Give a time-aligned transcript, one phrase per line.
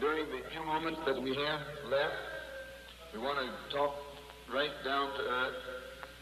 [0.00, 2.14] during the few moments that we have left,
[3.12, 3.94] we want to talk
[4.52, 5.62] right down to earth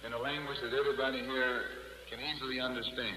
[0.06, 1.62] in a language that everybody here
[2.08, 3.16] can easily understand.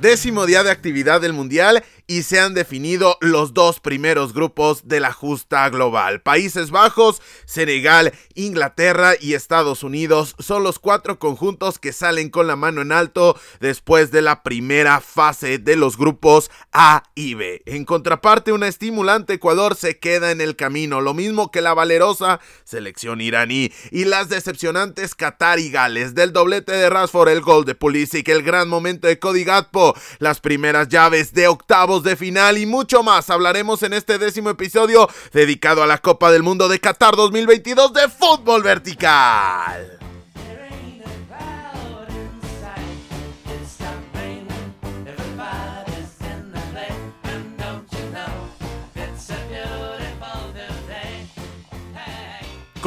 [0.00, 4.98] Décimo día de actividad del Mundial y se han definido los dos primeros grupos de
[4.98, 6.22] la justa global.
[6.22, 12.56] Países Bajos, Senegal, Inglaterra y Estados Unidos son los cuatro conjuntos que salen con la
[12.56, 17.62] mano en alto después de la primera fase de los grupos A y B.
[17.64, 22.40] En contraparte, una estimulante Ecuador se queda en el camino, lo mismo que la valerosa
[22.64, 26.16] selección iraní y las decepcionantes Qatar y Gales.
[26.16, 30.40] Del doblete de Rashford, el gol de Pulisic, el gran momento de Cody Gatpo, las
[30.40, 35.82] primeras llaves de octavos de final y mucho más hablaremos en este décimo episodio dedicado
[35.82, 39.99] a la Copa del Mundo de Qatar 2022 de fútbol vertical.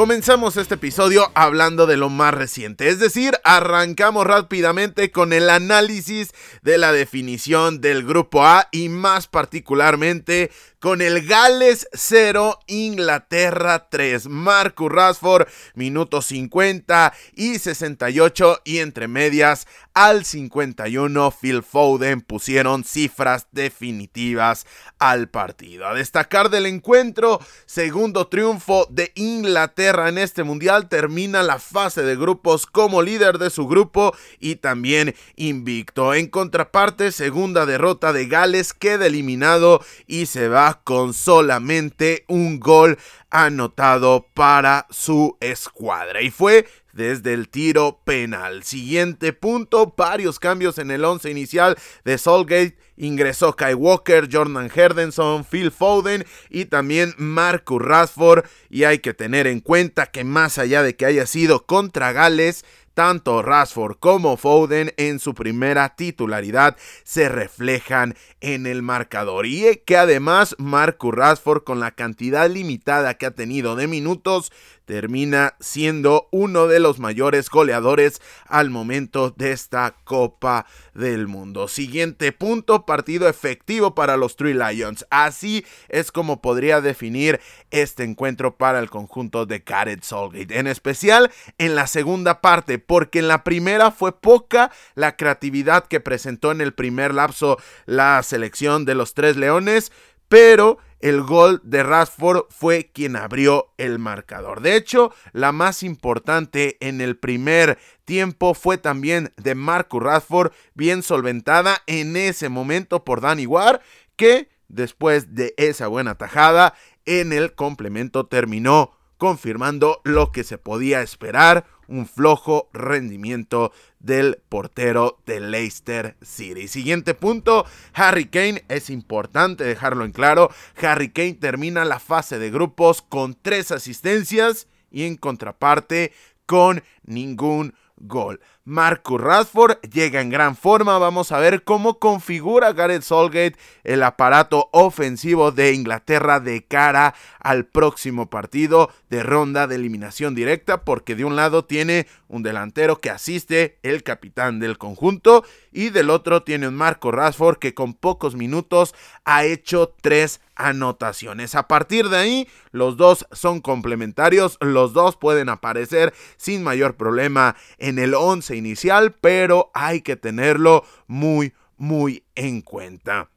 [0.04, 6.34] Comenzamos este episodio hablando de lo más reciente, es decir, arrancamos rápidamente con el análisis
[6.62, 14.28] de la definición del grupo A y más particularmente con el Gales 0, Inglaterra 3.
[14.28, 23.48] Marcus Rashford, minutos 50 y 68 y entre medias al 51 Phil Foden pusieron cifras
[23.52, 24.66] definitivas
[25.00, 25.88] al partido.
[25.88, 32.16] A destacar del encuentro, segundo triunfo de Inglaterra en este mundial, termina la fase de
[32.16, 36.14] grupos como líder de su grupo y también invicto.
[36.14, 42.98] En contraparte, segunda derrota de Gales queda eliminado y se va con solamente un gol
[43.34, 46.22] anotado para su escuadra.
[46.22, 48.64] Y fue desde el tiro penal.
[48.64, 52.78] Siguiente punto, varios cambios en el once inicial de Solgate.
[52.96, 58.46] Ingresó Kai Walker, Jordan Henderson, Phil Foden y también Marcus Rashford.
[58.70, 62.64] Y hay que tener en cuenta que más allá de que haya sido contra Gales,
[62.94, 69.46] tanto Rashford como Foden en su primera titularidad se reflejan en el marcador.
[69.46, 74.52] Y que además Marcus Rashford con la cantidad limitada que ha tenido de minutos
[74.86, 81.68] termina siendo uno de los mayores goleadores al momento de esta Copa del Mundo.
[81.68, 85.06] Siguiente punto, partido efectivo para los Three Lions.
[85.10, 87.40] Así es como podría definir
[87.72, 90.58] este encuentro para el conjunto de Gareth Solgate.
[90.60, 96.00] En especial en la segunda parte, porque en la primera fue poca la creatividad que
[96.00, 99.92] presentó en el primer lapso la selección de los Tres Leones,
[100.28, 104.62] pero el gol de Rashford fue quien abrió el marcador.
[104.62, 111.04] De hecho, la más importante en el primer tiempo fue también de Marcus Rashford, bien
[111.04, 113.82] solventada en ese momento por Danny Ward,
[114.16, 116.74] que después de esa buena tajada
[117.06, 125.20] en el complemento terminó confirmando lo que se podía esperar, un flojo rendimiento del portero
[125.26, 126.68] de Leicester City.
[126.68, 130.50] Siguiente punto, Harry Kane, es importante dejarlo en claro,
[130.82, 136.12] Harry Kane termina la fase de grupos con tres asistencias y en contraparte
[136.46, 137.74] con ningún
[138.08, 138.40] gol.
[138.66, 140.98] Marcus Rashford llega en gran forma.
[140.98, 147.66] Vamos a ver cómo configura Gareth Solgate el aparato ofensivo de Inglaterra de cara al
[147.66, 153.10] próximo partido de ronda de eliminación directa, porque de un lado tiene un delantero que
[153.10, 155.44] asiste, el capitán del conjunto,
[155.74, 158.94] y del otro tiene un Marcus Rashford que con pocos minutos
[159.26, 161.56] ha hecho tres anotaciones.
[161.56, 167.56] A partir de ahí, los dos son complementarios, los dos pueden aparecer sin mayor problema
[167.78, 173.30] en el 11 inicial, pero hay que tenerlo muy, muy en cuenta.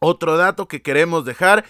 [0.00, 1.64] Otro dato que queremos dejar,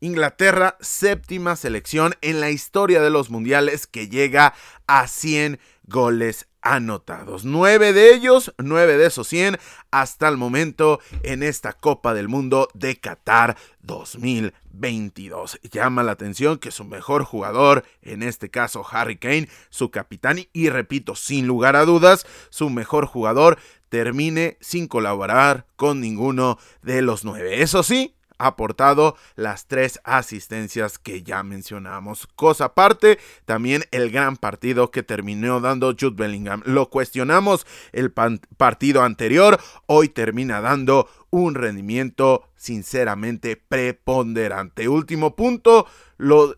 [0.00, 4.54] Inglaterra, séptima selección en la historia de los mundiales que llega
[4.86, 7.44] a 100 goles anotados.
[7.44, 9.58] Nueve de ellos, nueve de esos 100
[9.90, 15.60] hasta el momento en esta Copa del Mundo de Qatar 2022.
[15.70, 20.70] Llama la atención que su mejor jugador, en este caso Harry Kane, su capitán y
[20.70, 27.24] repito, sin lugar a dudas, su mejor jugador termine sin colaborar con ninguno de los
[27.24, 27.60] nueve.
[27.60, 28.14] Eso sí,
[28.46, 32.26] aportado las tres asistencias que ya mencionamos.
[32.34, 36.62] Cosa aparte, también el gran partido que terminó dando Jude Bellingham.
[36.64, 44.88] Lo cuestionamos el partido anterior, hoy termina dando un rendimiento sinceramente preponderante.
[44.88, 45.86] Último punto,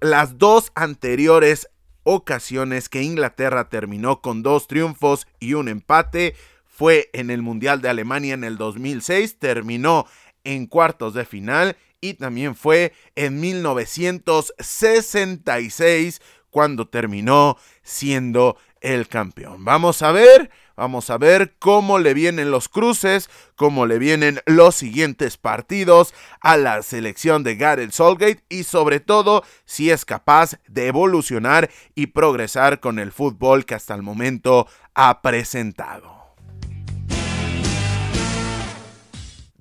[0.00, 1.68] las dos anteriores
[2.04, 6.34] ocasiones que Inglaterra terminó con dos triunfos y un empate.
[6.66, 10.06] Fue en el Mundial de Alemania en el 2006, terminó
[10.44, 19.64] en cuartos de final y también fue en 1966 cuando terminó siendo el campeón.
[19.64, 24.76] Vamos a ver, vamos a ver cómo le vienen los cruces, cómo le vienen los
[24.76, 30.86] siguientes partidos a la selección de Gareth Solgate y sobre todo si es capaz de
[30.86, 36.23] evolucionar y progresar con el fútbol que hasta el momento ha presentado.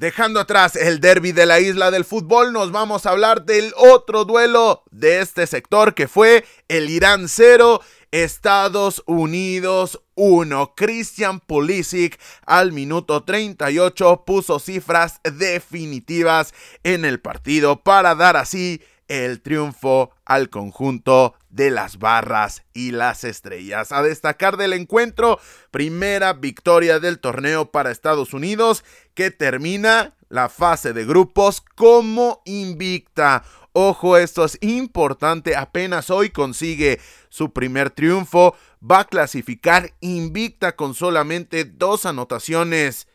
[0.04, 4.26] Dejando atrás el derby de la isla del fútbol, nos vamos a hablar del otro
[4.26, 7.80] duelo de este sector que fue el Irán 0,
[8.12, 10.74] Estados Unidos 1.
[10.76, 16.54] Christian Pulisic al minuto 38 puso cifras definitivas
[16.84, 18.82] en el partido para dar así
[19.14, 23.92] el triunfo al conjunto de las barras y las estrellas.
[23.92, 25.40] A destacar del encuentro,
[25.70, 28.84] primera victoria del torneo para Estados Unidos
[29.14, 33.44] que termina la fase de grupos como invicta.
[33.72, 37.00] Ojo, esto es importante, apenas hoy consigue
[37.30, 43.08] su primer triunfo, va a clasificar invicta con solamente dos anotaciones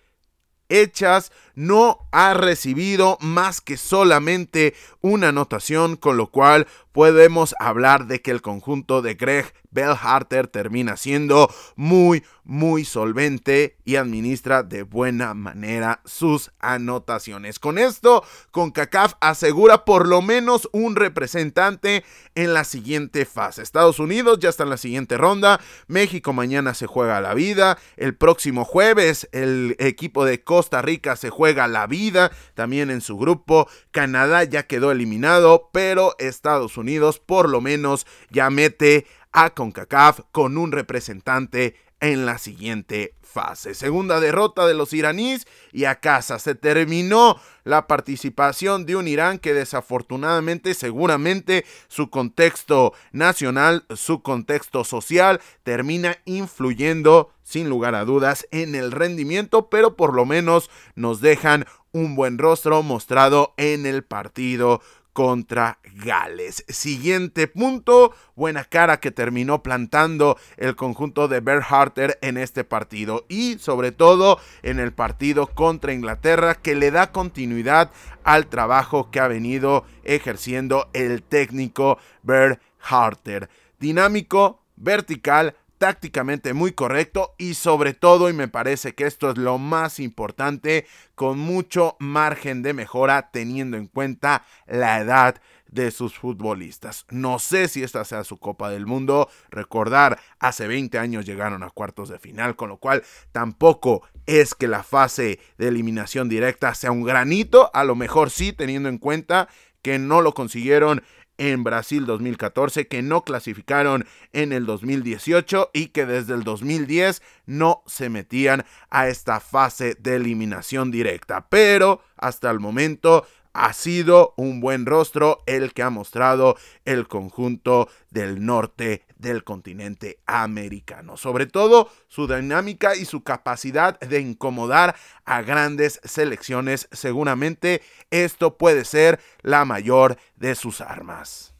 [0.68, 6.66] hechas, no ha recibido más que solamente una anotación, con lo cual
[6.98, 13.96] podemos hablar de que el conjunto de Greg Bellharter termina siendo muy, muy solvente y
[13.96, 17.60] administra de buena manera sus anotaciones.
[17.60, 22.04] Con esto, CONCACAF asegura por lo menos un representante
[22.34, 23.62] en la siguiente fase.
[23.62, 28.16] Estados Unidos ya está en la siguiente ronda, México mañana se juega la vida, el
[28.16, 33.68] próximo jueves el equipo de Costa Rica se juega la vida también en su grupo,
[33.92, 36.88] Canadá ya quedó eliminado, pero Estados Unidos
[37.26, 43.75] por lo menos ya mete a CONCACAF con un representante en la siguiente fase.
[43.75, 49.38] Segunda derrota de los iraníes y a casa se terminó la participación de un Irán
[49.38, 58.46] que desafortunadamente seguramente su contexto nacional, su contexto social termina influyendo sin lugar a dudas
[58.50, 64.05] en el rendimiento, pero por lo menos nos dejan un buen rostro mostrado en el
[64.05, 64.81] partido
[65.18, 66.64] contra Gales.
[66.68, 73.58] Siguiente punto, buena cara que terminó plantando el conjunto de Berharter en este partido y
[73.58, 77.90] sobre todo en el partido contra Inglaterra que le da continuidad
[78.22, 83.50] al trabajo que ha venido ejerciendo el técnico Berharter.
[83.80, 89.58] Dinámico, vertical, tácticamente muy correcto y sobre todo, y me parece que esto es lo
[89.58, 95.40] más importante, con mucho margen de mejora teniendo en cuenta la edad
[95.70, 97.06] de sus futbolistas.
[97.10, 99.28] No sé si esta sea su Copa del Mundo.
[99.50, 103.02] Recordar, hace 20 años llegaron a cuartos de final, con lo cual
[103.32, 107.70] tampoco es que la fase de eliminación directa sea un granito.
[107.75, 109.48] A lo mejor sí, teniendo en cuenta
[109.82, 111.02] que no lo consiguieron
[111.38, 117.82] en Brasil 2014, que no clasificaron en el 2018 y que desde el 2010 no
[117.87, 121.49] se metían a esta fase de eliminación directa.
[121.49, 123.26] Pero hasta el momento
[123.58, 130.20] ha sido un buen rostro el que ha mostrado el conjunto del norte del continente
[130.26, 131.16] americano.
[131.16, 134.94] Sobre todo su dinámica y su capacidad de incomodar
[135.25, 136.88] a grandes selecciones.
[136.92, 141.57] Seguramente esto puede ser la mayor de sus armas.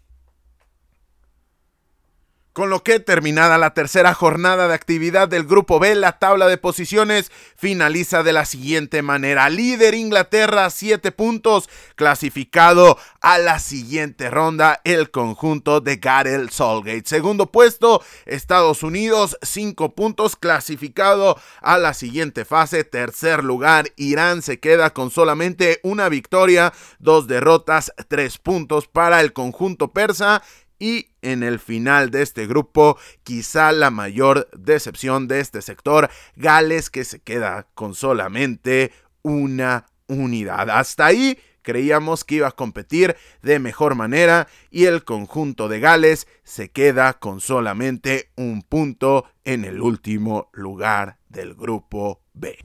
[2.59, 6.59] Con lo que terminada la tercera jornada de actividad del Grupo B, la tabla de
[6.59, 9.49] posiciones finaliza de la siguiente manera.
[9.49, 17.05] Líder Inglaterra, 7 puntos, clasificado a la siguiente ronda el conjunto de Gareth Solgate.
[17.05, 22.83] Segundo puesto, Estados Unidos, 5 puntos, clasificado a la siguiente fase.
[22.83, 29.33] Tercer lugar, Irán se queda con solamente una victoria, dos derrotas, 3 puntos para el
[29.33, 30.43] conjunto persa
[30.79, 36.91] y en el final de este grupo, quizá la mayor decepción de este sector, Gales
[36.91, 40.71] que se queda con solamente una unidad.
[40.71, 46.27] Hasta ahí creíamos que iba a competir de mejor manera y el conjunto de Gales
[46.43, 52.59] se queda con solamente un punto en el último lugar del grupo B.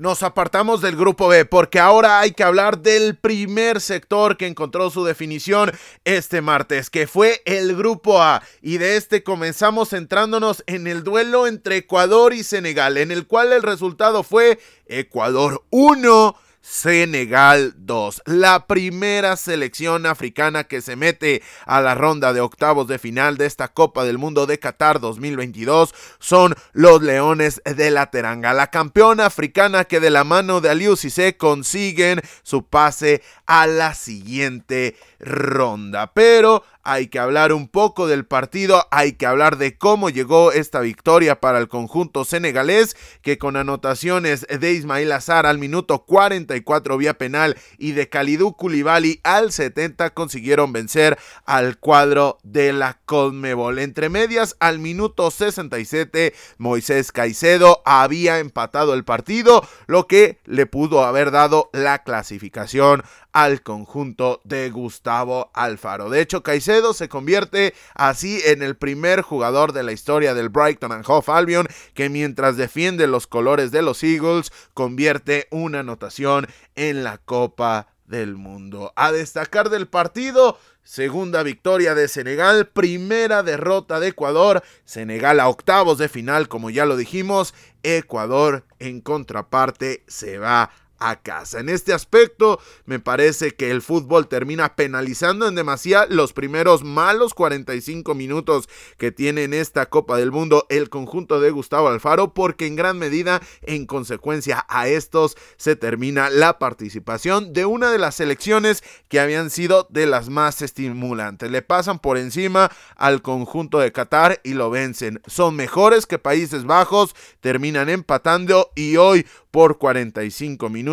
[0.00, 4.88] Nos apartamos del grupo B porque ahora hay que hablar del primer sector que encontró
[4.88, 5.72] su definición
[6.06, 8.42] este martes, que fue el grupo A.
[8.62, 13.52] Y de este comenzamos centrándonos en el duelo entre Ecuador y Senegal, en el cual
[13.52, 18.22] el resultado fue Ecuador 1, Senegal 2.
[18.26, 23.46] La primera selección africana que se mete a la ronda de octavos de final de
[23.46, 29.26] esta Copa del Mundo de Qatar 2022 son los Leones de la Teranga, la campeona
[29.26, 36.12] africana que de la mano de Aliou Cissé consiguen su pase a la siguiente ronda.
[36.12, 40.80] Pero hay que hablar un poco del partido, hay que hablar de cómo llegó esta
[40.80, 47.14] victoria para el conjunto senegalés, que con anotaciones de Ismail Azar al minuto 44 vía
[47.14, 53.78] penal y de Kalidou Koulibaly al 70 consiguieron vencer al cuadro de la Conmebol.
[53.78, 61.04] Entre medias, al minuto 67, Moisés Caicedo había empatado el partido, lo que le pudo
[61.04, 66.10] haber dado la clasificación al conjunto de Gustavo Alfaro.
[66.10, 70.92] De hecho, Caicedo se convierte así en el primer jugador de la historia del Brighton
[70.92, 77.04] and Hove Albion que mientras defiende los colores de los Eagles convierte una anotación en
[77.04, 78.92] la Copa del Mundo.
[78.96, 85.96] A destacar del partido, segunda victoria de Senegal, primera derrota de Ecuador, Senegal a octavos
[85.98, 90.70] de final, como ya lo dijimos, Ecuador en contraparte se va
[91.00, 91.58] a casa.
[91.60, 97.34] En este aspecto, me parece que el fútbol termina penalizando en demasía los primeros malos
[97.34, 102.66] 45 minutos que tiene en esta Copa del Mundo el conjunto de Gustavo Alfaro, porque
[102.66, 108.16] en gran medida, en consecuencia a estos, se termina la participación de una de las
[108.16, 111.50] selecciones que habían sido de las más estimulantes.
[111.50, 115.22] Le pasan por encima al conjunto de Qatar y lo vencen.
[115.26, 120.89] Son mejores que Países Bajos, terminan empatando y hoy por 45 minutos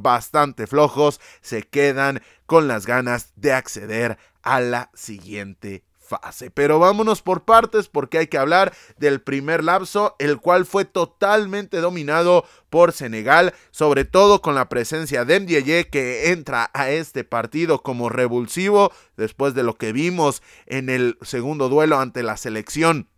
[0.00, 6.50] bastante flojos, se quedan con las ganas de acceder a la siguiente fase.
[6.50, 11.78] Pero vámonos por partes porque hay que hablar del primer lapso, el cual fue totalmente
[11.78, 17.82] dominado por Senegal, sobre todo con la presencia de Ndiaye que entra a este partido
[17.82, 23.08] como revulsivo después de lo que vimos en el segundo duelo ante la selección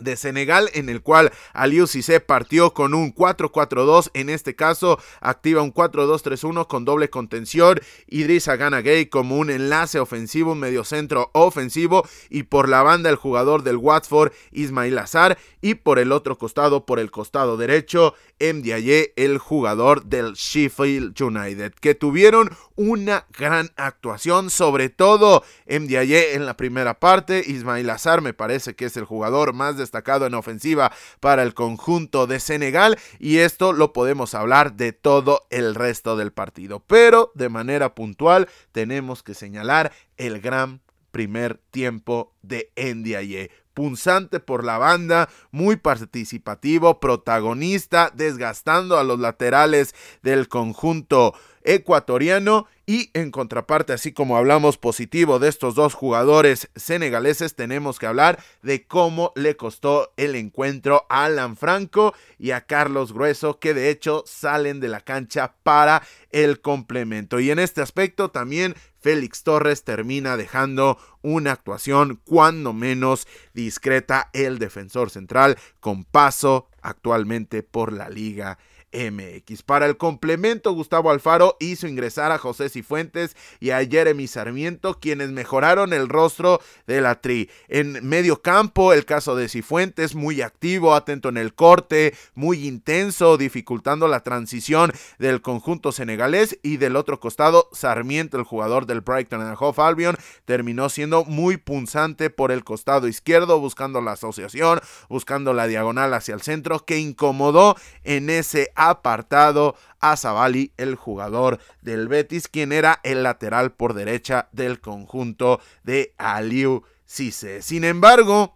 [0.00, 5.62] de Senegal, en el cual Aliou Cissé partió con un 4-4-2, en este caso activa
[5.62, 12.06] un 4-2-3-1 con doble contención, Idrissa Gana Gay como un enlace ofensivo, un mediocentro ofensivo,
[12.30, 16.86] y por la banda el jugador del Watford, Ismail Azar, y por el otro costado,
[16.86, 24.50] por el costado derecho, Mdiaye, el jugador del Sheffield United, que tuvieron una gran actuación,
[24.50, 29.52] sobre todo Mdiaye en la primera parte, Ismail Azar me parece que es el jugador
[29.52, 34.74] más de destacado en ofensiva para el conjunto de Senegal y esto lo podemos hablar
[34.74, 36.84] de todo el resto del partido.
[36.86, 40.80] Pero de manera puntual tenemos que señalar el gran
[41.10, 49.94] primer tiempo de Ndiaye punzante por la banda, muy participativo, protagonista, desgastando a los laterales
[50.20, 51.32] del conjunto
[51.68, 58.06] ecuatoriano y en contraparte, así como hablamos positivo de estos dos jugadores senegaleses, tenemos que
[58.06, 63.74] hablar de cómo le costó el encuentro a Alan Franco y a Carlos Grueso, que
[63.74, 67.38] de hecho salen de la cancha para el complemento.
[67.38, 74.58] Y en este aspecto también Félix Torres termina dejando una actuación cuando menos discreta el
[74.58, 78.56] defensor central con paso actualmente por la liga
[78.92, 79.62] MX.
[79.62, 85.30] Para el complemento, Gustavo Alfaro hizo ingresar a José Cifuentes y a Jeremy Sarmiento, quienes
[85.30, 87.50] mejoraron el rostro de la tri.
[87.68, 93.36] En medio campo, el caso de Cifuentes, muy activo, atento en el corte, muy intenso,
[93.36, 96.58] dificultando la transición del conjunto senegalés.
[96.62, 101.56] Y del otro costado, Sarmiento, el jugador del Brighton and Hove Albion, terminó siendo muy
[101.56, 106.98] punzante por el costado izquierdo, buscando la asociación, buscando la diagonal hacia el centro, que
[106.98, 113.92] incomodó en ese apartado a Zavali, el jugador del Betis, quien era el lateral por
[113.92, 117.60] derecha del conjunto de Aliu Cisse.
[117.60, 118.54] Sin embargo,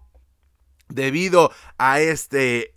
[0.88, 2.75] debido a este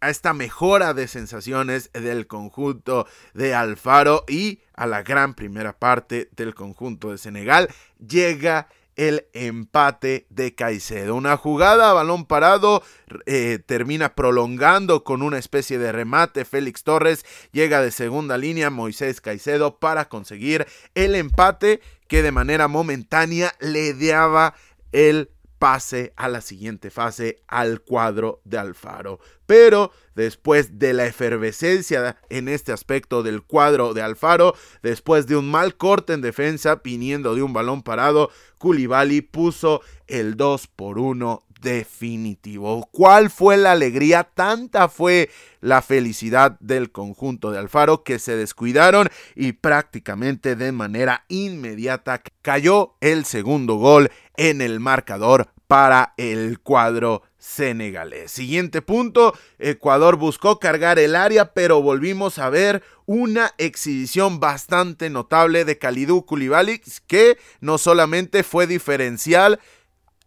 [0.00, 6.28] a esta mejora de sensaciones del conjunto de Alfaro y a la gran primera parte
[6.36, 11.14] del conjunto de Senegal, llega el empate de Caicedo.
[11.14, 12.82] Una jugada balón parado
[13.26, 16.44] eh, termina prolongando con una especie de remate.
[16.44, 22.66] Félix Torres llega de segunda línea Moisés Caicedo para conseguir el empate que de manera
[22.66, 24.54] momentánea le daba
[24.90, 29.20] el pase a la siguiente fase al cuadro de Alfaro.
[29.46, 35.50] Pero después de la efervescencia en este aspecto del cuadro de Alfaro, después de un
[35.50, 41.44] mal corte en defensa, viniendo de un balón parado, Koulibaly puso el 2 por 1
[41.60, 42.88] definitivo.
[42.92, 44.24] ¿Cuál fue la alegría?
[44.24, 51.24] Tanta fue la felicidad del conjunto de Alfaro que se descuidaron y prácticamente de manera
[51.28, 58.32] inmediata cayó el segundo gol en el marcador para el cuadro senegalés.
[58.32, 65.64] Siguiente punto, Ecuador buscó cargar el área, pero volvimos a ver una exhibición bastante notable
[65.64, 69.60] de Kalidou Koulibaly que no solamente fue diferencial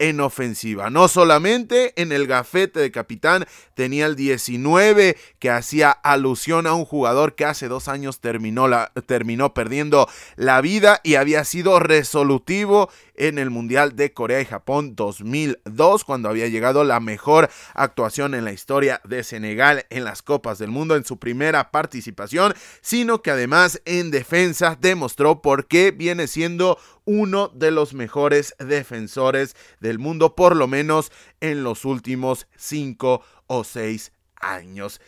[0.01, 0.89] en ofensiva.
[0.89, 6.85] No solamente en el gafete de capitán tenía el 19 que hacía alusión a un
[6.85, 12.89] jugador que hace dos años terminó, la, terminó perdiendo la vida y había sido resolutivo
[13.13, 18.43] en el Mundial de Corea y Japón 2002, cuando había llegado la mejor actuación en
[18.43, 23.29] la historia de Senegal en las Copas del Mundo en su primera participación, sino que
[23.29, 30.35] además en defensa demostró por qué viene siendo uno de los mejores defensores del mundo,
[30.35, 35.01] por lo menos en los últimos cinco o seis años.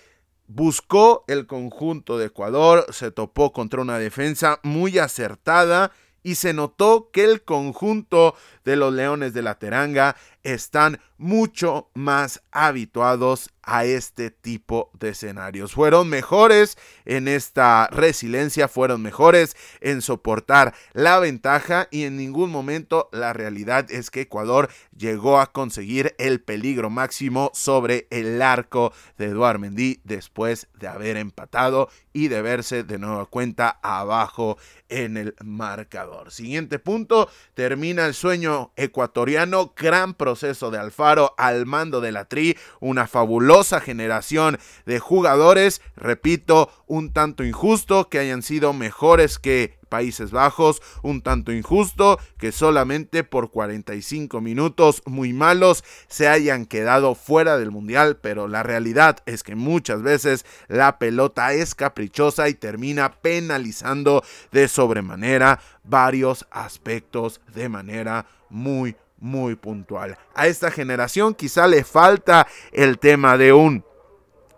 [0.48, 5.92] Buscó el conjunto de Ecuador, se topó contra una defensa muy acertada
[6.24, 12.44] y se notó que el conjunto de los Leones de la Teranga están mucho más
[12.52, 15.72] habituados a este tipo de escenarios.
[15.72, 23.08] Fueron mejores en esta resiliencia, fueron mejores en soportar la ventaja y en ningún momento
[23.14, 29.28] la realidad es que Ecuador llegó a conseguir el peligro máximo sobre el arco de
[29.28, 34.58] Eduard Mendy después de haber empatado y de verse de nueva cuenta abajo
[34.90, 36.32] en el marcador.
[36.32, 42.58] Siguiente punto, termina el sueño ecuatoriano, gran proceso de Alfaro al mando de la Tri,
[42.80, 50.32] una fabulosa generación de jugadores, repito, un tanto injusto que hayan sido mejores que Países
[50.32, 57.60] Bajos, un tanto injusto que solamente por 45 minutos muy malos se hayan quedado fuera
[57.60, 63.22] del Mundial, pero la realidad es que muchas veces la pelota es caprichosa y termina
[63.22, 70.18] penalizando de sobremanera varios aspectos de manera muy muy puntual.
[70.36, 73.86] A esta generación quizá le falta el tema de un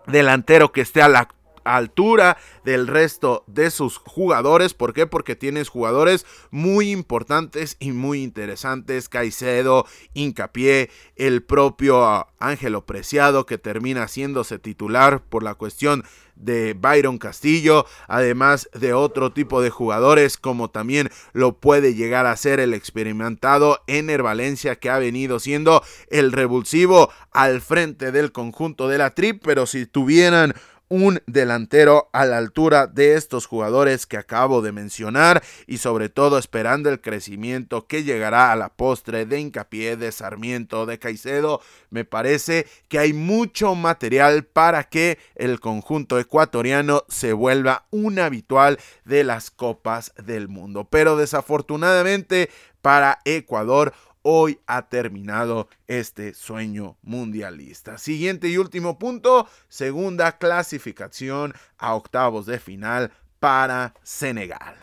[0.07, 1.29] delantero que esté a la
[1.65, 4.73] altura del resto de sus jugadores.
[4.73, 5.07] ¿Por qué?
[5.07, 9.09] Porque tienes jugadores muy importantes y muy interesantes.
[9.09, 16.03] Caicedo, Incapié, el propio Ángelo Preciado que termina haciéndose titular por la cuestión
[16.35, 22.35] de Byron Castillo, además de otro tipo de jugadores como también lo puede llegar a
[22.35, 28.87] ser el experimentado Ener Valencia que ha venido siendo el revulsivo al frente del conjunto
[28.87, 30.53] de la trip, pero si tuvieran
[30.87, 36.37] un delantero a la altura de estos jugadores que acabo de mencionar y sobre todo
[36.37, 41.61] esperando el crecimiento que llegará a la postre de hincapié de Sarmiento de Caicedo.
[41.89, 48.79] Me parece que hay mucho material para que el conjunto ecuatoriano se vuelva un habitual
[49.05, 50.87] de las copas del mundo.
[50.89, 52.49] Pero desafortunadamente
[52.81, 53.93] para Ecuador
[54.27, 57.99] hoy ha terminado este sueño mundialista.
[57.99, 64.75] Siguiente y último punto, segunda clasificación a octavos de final para Senegal.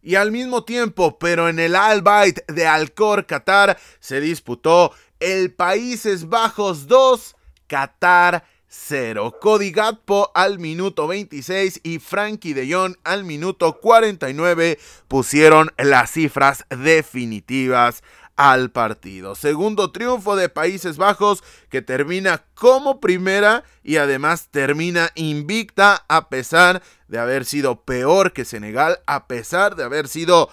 [0.00, 2.04] Y al mismo tiempo, pero en el Al
[2.46, 7.34] de Alcor, Qatar, se disputó el Países Bajos 2,
[7.66, 8.44] Qatar
[8.76, 9.38] 0.
[9.40, 16.64] Cody Gatpo al minuto 26 y Frankie de Jong al minuto 49 pusieron las cifras
[16.68, 18.02] definitivas
[18.36, 19.34] al partido.
[19.34, 26.82] Segundo triunfo de Países Bajos que termina como primera y además termina invicta a pesar
[27.08, 30.50] de haber sido peor que Senegal, a pesar de haber sido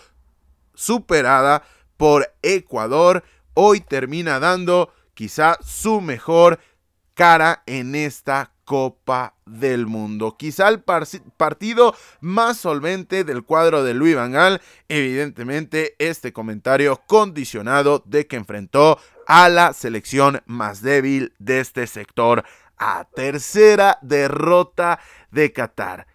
[0.73, 1.63] superada
[1.97, 3.23] por Ecuador.
[3.53, 6.59] Hoy termina dando quizá su mejor
[7.13, 10.37] cara en esta Copa del Mundo.
[10.37, 14.61] Quizá el partido más solvente del cuadro de Luis Vangal.
[14.87, 22.43] Evidentemente, este comentario condicionado de que enfrentó a la selección más débil de este sector.
[22.77, 24.99] A tercera derrota
[25.31, 26.07] de Qatar.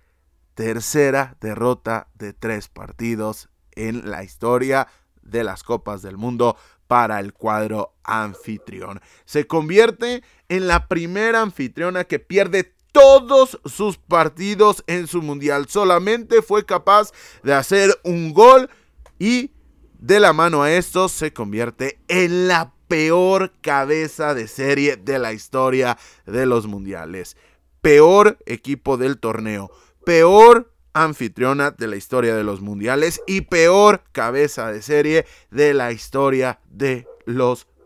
[0.55, 4.89] Tercera derrota de tres partidos en la historia
[5.23, 6.57] de las Copas del Mundo
[6.89, 9.01] para el cuadro anfitrión.
[9.25, 15.67] Se convierte en la primera anfitriona que pierde todos sus partidos en su mundial.
[15.69, 18.71] Solamente fue capaz de hacer un gol
[19.19, 19.53] y
[19.99, 25.33] de la mano a esto se convierte en la peor cabeza de serie de la
[25.33, 27.37] historia de los mundiales.
[27.83, 29.71] Peor equipo del torneo.
[30.05, 35.93] Peor anfitriona de la historia de los mundiales y peor cabeza de serie de la
[35.93, 37.78] historia de los mundiales.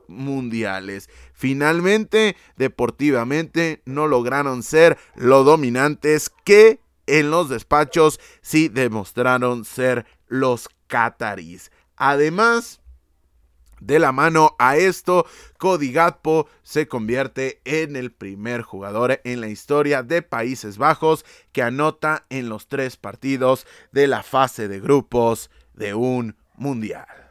[1.33, 10.69] Finalmente, deportivamente, no lograron ser lo dominantes que en los despachos sí demostraron ser los
[10.87, 11.71] catarís.
[11.97, 12.81] Además,
[13.81, 15.27] de la mano a esto,
[15.59, 21.63] Cody Gatpo se convierte en el primer jugador en la historia de Países Bajos que
[21.63, 27.22] anota en los tres partidos de la fase de grupos de un mundial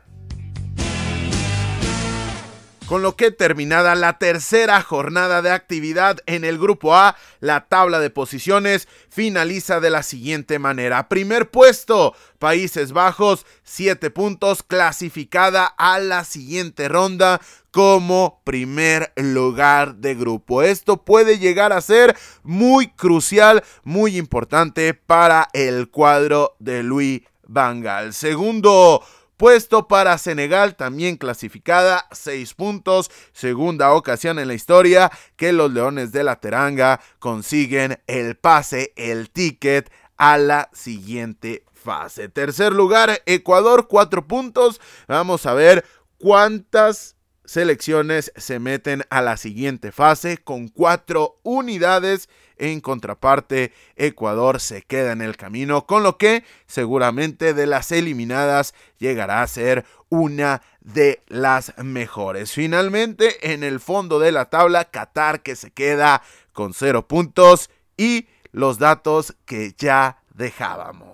[2.91, 7.99] con lo que terminada la tercera jornada de actividad en el grupo A, la tabla
[7.99, 11.07] de posiciones finaliza de la siguiente manera.
[11.07, 17.39] Primer puesto, Países Bajos, 7 puntos, clasificada a la siguiente ronda
[17.71, 20.61] como primer lugar de grupo.
[20.61, 28.13] Esto puede llegar a ser muy crucial, muy importante para el cuadro de Luis Vangal.
[28.13, 29.01] Segundo
[29.41, 36.11] puesto para Senegal, también clasificada, 6 puntos, segunda ocasión en la historia que los Leones
[36.11, 42.29] de la Teranga consiguen el pase, el ticket a la siguiente fase.
[42.29, 44.79] Tercer lugar, Ecuador, 4 puntos.
[45.07, 45.85] Vamos a ver
[46.19, 52.29] cuántas selecciones se meten a la siguiente fase con cuatro unidades.
[52.61, 58.75] En contraparte, Ecuador se queda en el camino, con lo que seguramente de las eliminadas
[58.99, 62.51] llegará a ser una de las mejores.
[62.51, 66.21] Finalmente, en el fondo de la tabla, Qatar que se queda
[66.53, 71.10] con cero puntos y los datos que ya dejábamos.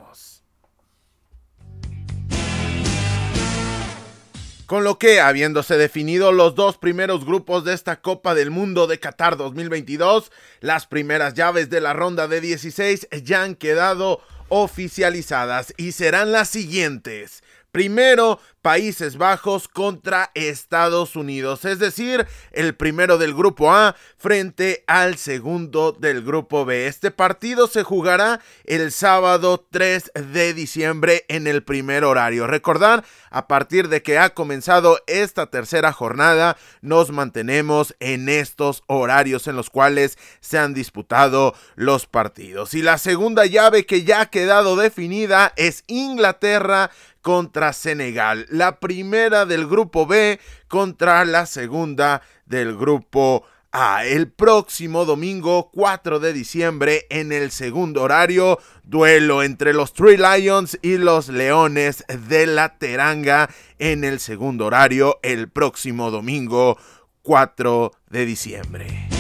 [4.68, 9.00] Con lo que, habiéndose definido los dos primeros grupos de esta Copa del Mundo de
[9.00, 15.94] Qatar 2022, las primeras llaves de la ronda de 16 ya han quedado oficializadas y
[15.94, 17.44] serán las siguientes.
[17.78, 25.16] Primero, Países Bajos contra Estados Unidos, es decir, el primero del grupo A frente al
[25.16, 26.88] segundo del grupo B.
[26.88, 32.46] Este partido se jugará el sábado 3 de diciembre en el primer horario.
[32.46, 39.48] Recordar, a partir de que ha comenzado esta tercera jornada, nos mantenemos en estos horarios
[39.48, 42.74] en los cuales se han disputado los partidos.
[42.74, 46.92] Y la segunda llave que ya ha quedado definida es Inglaterra
[47.28, 48.46] contra Senegal.
[48.50, 54.06] La primera del grupo B contra la segunda del grupo A.
[54.06, 60.80] El próximo domingo 4 de diciembre en el segundo horario, duelo entre los Three Lions
[60.82, 66.78] y los Leones de la Teranga en el segundo horario el próximo domingo
[67.24, 69.17] 4 de diciembre.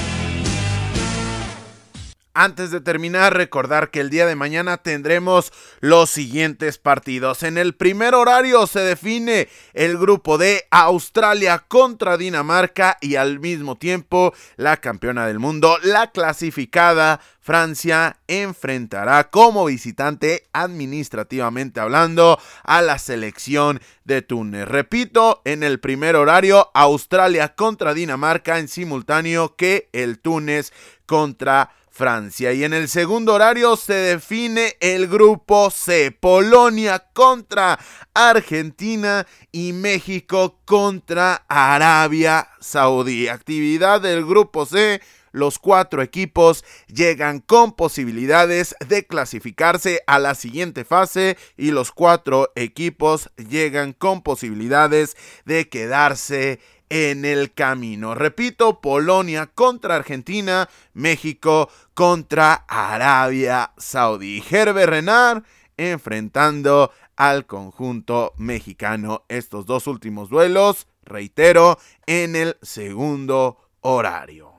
[2.39, 7.41] Antes de terminar, recordar que el día de mañana tendremos los siguientes partidos.
[7.41, 13.76] En el primer horario se define el grupo de Australia contra Dinamarca y al mismo
[13.76, 23.00] tiempo la campeona del mundo, la clasificada Francia, enfrentará como visitante administrativamente hablando a la
[23.00, 24.67] selección de Túnez.
[24.67, 30.71] Repito, en el primer horario, Australia contra Dinamarca en simultáneo que el Túnez
[31.08, 32.54] contra Francia.
[32.54, 36.12] Y en el segundo horario se define el grupo C.
[36.12, 37.80] Polonia contra
[38.14, 43.28] Argentina y México contra Arabia Saudí.
[43.28, 45.02] Actividad del grupo C.
[45.32, 52.52] Los cuatro equipos llegan con posibilidades de clasificarse a la siguiente fase y los cuatro
[52.56, 58.15] equipos llegan con posibilidades de quedarse en el camino.
[58.15, 64.43] Repito, Polonia contra Argentina, México contra Arabia Saudí.
[64.50, 65.43] Herbert Renard
[65.78, 69.23] enfrentando al conjunto mexicano.
[69.28, 74.57] Estos dos últimos duelos, reitero, en el segundo horario.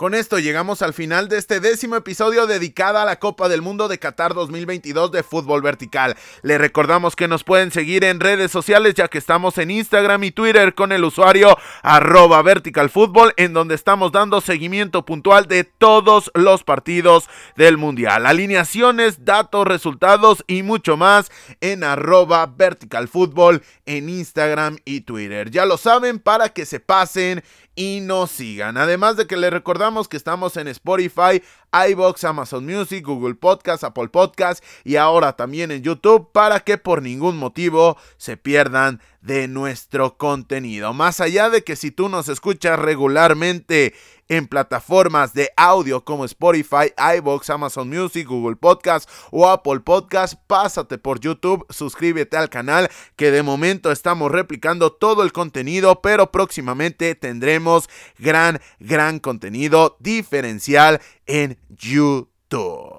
[0.00, 3.86] Con esto llegamos al final de este décimo episodio dedicado a la Copa del Mundo
[3.86, 6.16] de Qatar 2022 de fútbol vertical.
[6.40, 10.30] Le recordamos que nos pueden seguir en redes sociales ya que estamos en Instagram y
[10.30, 16.64] Twitter con el usuario arroba verticalfútbol en donde estamos dando seguimiento puntual de todos los
[16.64, 18.24] partidos del Mundial.
[18.24, 25.50] Alineaciones, datos, resultados y mucho más en arroba verticalfútbol en Instagram y Twitter.
[25.50, 27.44] Ya lo saben para que se pasen
[27.80, 28.76] y nos sigan.
[28.76, 31.42] Además de que les recordamos que estamos en Spotify,
[31.88, 37.00] iBox, Amazon Music, Google Podcast, Apple Podcast y ahora también en YouTube para que por
[37.00, 40.92] ningún motivo se pierdan de nuestro contenido.
[40.92, 43.94] Más allá de que si tú nos escuchas regularmente
[44.30, 50.34] en plataformas de audio como Spotify, iBox, Amazon Music, Google Podcast o Apple Podcast.
[50.46, 56.30] Pásate por YouTube, suscríbete al canal que de momento estamos replicando todo el contenido, pero
[56.30, 62.89] próximamente tendremos gran, gran contenido diferencial en YouTube.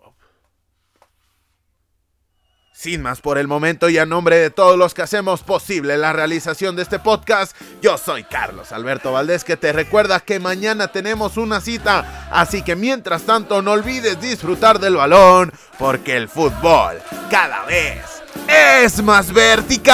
[2.82, 6.14] Sin más por el momento y a nombre de todos los que hacemos posible la
[6.14, 11.38] realización de este podcast, yo soy Carlos Alberto Valdés que te recuerda que mañana tenemos
[11.38, 16.98] una cita, así que mientras tanto no olvides disfrutar del balón porque el fútbol
[17.30, 18.04] cada vez
[18.48, 19.92] es más vertical.